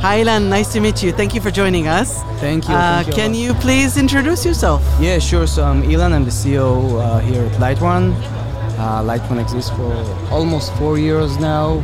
[0.00, 0.48] Hi, Ilan.
[0.48, 1.10] Nice to meet you.
[1.10, 2.22] Thank you for joining us.
[2.38, 2.74] Thank you.
[2.74, 4.80] Uh, thank you can you please introduce yourself?
[5.00, 5.44] Yeah, sure.
[5.48, 6.12] So I'm Ilan.
[6.12, 8.14] I'm the CEO uh, here at Lightrun.
[8.78, 9.92] Uh, Lightrun exists for
[10.32, 11.80] almost four years now,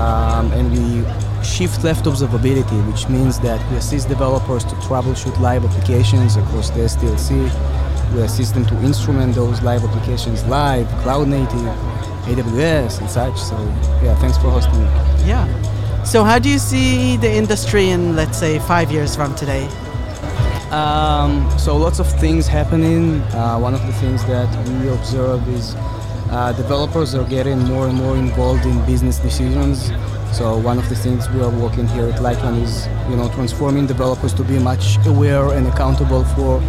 [0.00, 5.62] um, and we shift left observability, which means that we assist developers to troubleshoot live
[5.66, 8.14] applications across the SDLC.
[8.14, 11.76] We assist them to instrument those live applications live, cloud native,
[12.24, 13.36] AWS, and such.
[13.38, 13.56] So
[14.02, 14.88] yeah, thanks for hosting me.
[15.28, 15.46] Yeah.
[16.04, 19.68] So, how do you see the industry in, let's say, five years from today?
[20.72, 23.20] Um, so lots of things happening.
[23.34, 25.74] Uh, one of the things that we observe is
[26.30, 29.92] uh, developers are getting more and more involved in business decisions.
[30.34, 33.86] So one of the things we are working here at Lightrun is, you know, transforming
[33.86, 36.60] developers to be much aware and accountable for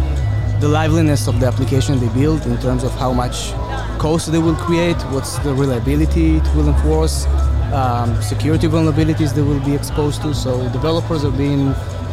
[0.60, 3.52] the liveliness of the application they build in terms of how much
[3.98, 7.24] cost they will create, what's the reliability it will enforce,
[7.72, 10.34] um, security vulnerabilities they will be exposed to.
[10.34, 11.68] So developers are being,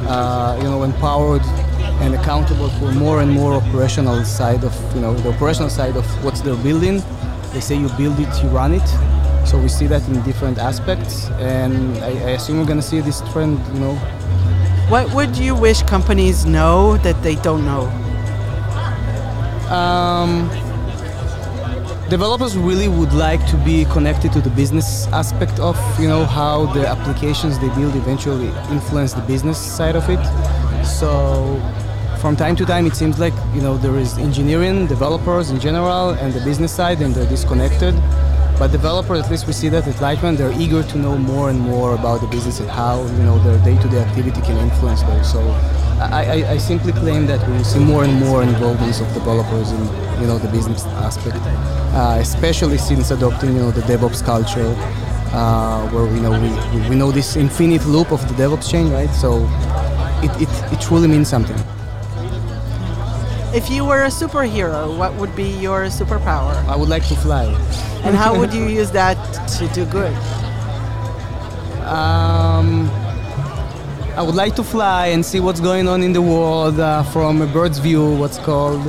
[0.08, 1.44] uh, you know, empowered
[2.02, 6.06] and accountable for more and more operational side of, you know, the operational side of
[6.24, 7.04] what they're building.
[7.54, 8.88] They say you build it, you run it.
[9.46, 13.22] So we see that in different aspects, and I, I assume we're gonna see this
[13.32, 13.96] trend, you know,
[14.92, 17.88] What would you wish companies know that they don't know?
[19.74, 20.50] Um,
[22.12, 26.66] developers really would like to be connected to the business aspect of you know how
[26.74, 30.22] the applications they build eventually influence the business side of it.
[30.84, 31.10] So
[32.20, 36.10] from time to time it seems like you know there is engineering developers in general
[36.10, 37.96] and the business side and they're disconnected.
[38.60, 41.62] But developers at least we see that at Lightrun they're eager to know more and
[41.62, 45.32] more about the business and how you know their day-to-day activity can influence those.
[45.32, 45.40] So
[46.02, 49.72] I, I, I simply claim that we will see more and more involvement of developers
[49.72, 49.80] in
[50.22, 51.38] you know the business aspect,
[51.94, 54.74] uh, especially since adopting you know the DevOps culture,
[55.34, 59.10] uh, where we know we, we- know this infinite loop of the DevOps chain, right?
[59.12, 59.48] So
[60.24, 61.58] it, it, it truly means something.
[63.54, 66.56] If you were a superhero, what would be your superpower?
[66.68, 67.46] I would like to fly.
[68.06, 69.18] And how would you use that
[69.60, 70.14] to do good?
[71.84, 72.21] Um,
[74.22, 77.42] I would like to fly and see what's going on in the world uh, from
[77.42, 78.86] a bird's view, what's called,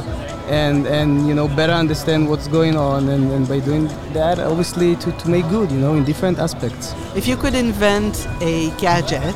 [0.51, 4.95] and and you know better understand what's going on, and, and by doing that, obviously
[4.97, 6.93] to, to make good, you know, in different aspects.
[7.17, 9.35] If you could invent a gadget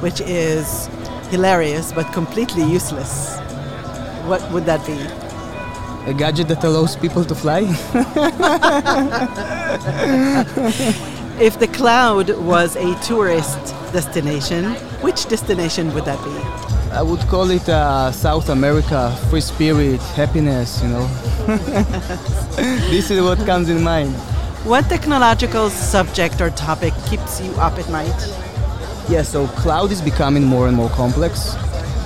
[0.00, 0.88] which is
[1.28, 3.36] hilarious but completely useless,
[4.24, 4.98] what would that be?
[6.10, 7.64] A gadget that allows people to fly.
[11.40, 14.64] If the cloud was a tourist destination,
[15.06, 16.34] which destination would that be?
[16.92, 21.06] I would call it uh, South America, free spirit, happiness, you know.
[22.90, 24.12] this is what comes in mind.
[24.64, 28.20] What technological subject or topic keeps you up at night?
[29.08, 31.54] Yeah, so cloud is becoming more and more complex,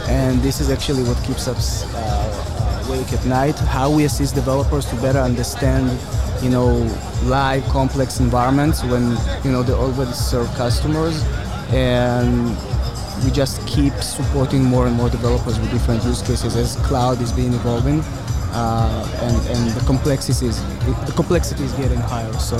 [0.08, 3.56] and this is actually what keeps us uh, uh, awake at night.
[3.76, 5.86] How we assist developers to better understand,
[6.42, 6.68] you know,
[7.24, 11.22] live complex environments when you know they already serve customers,
[11.70, 12.56] and
[13.24, 17.32] we just keep supporting more and more developers with different use cases as cloud is
[17.32, 18.00] being evolving.
[18.50, 20.62] Uh, and, and the complexity is
[21.06, 22.32] the complexity is getting higher.
[22.34, 22.56] So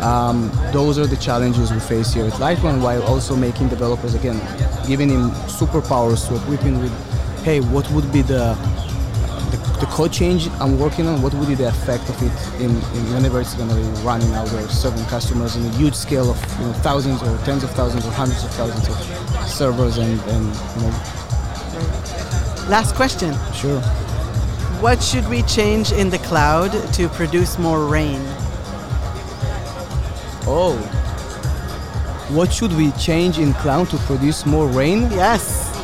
[0.00, 4.38] um, those are the challenges we face here at Lightrun, while also making developers again,
[4.86, 8.54] giving him superpowers to equip him with, hey, what would be the
[9.80, 11.22] the, code change I'm working on?
[11.22, 14.32] What would be the effect of it in, in whenever it's going to be running
[14.34, 17.70] out there, serving customers in a huge scale of you know, thousands or tens of
[17.70, 20.44] thousands or hundreds of thousands of servers and, and
[20.76, 21.16] you know,
[22.68, 23.32] Last question.
[23.54, 23.80] sure.
[24.80, 28.20] What should we change in the cloud to produce more rain?
[30.48, 30.76] Oh.
[32.30, 35.02] What should we change in cloud to produce more rain?
[35.12, 35.75] Yes.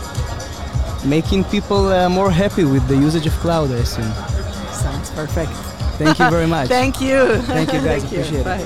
[1.05, 4.13] Making people uh, more happy with the usage of cloud, I assume.
[4.73, 5.51] Sounds perfect.
[5.99, 6.69] Thank you very much.
[6.79, 7.39] Thank you.
[7.43, 8.05] Thank you, guys.
[8.11, 8.45] Appreciate it.
[8.45, 8.65] Bye.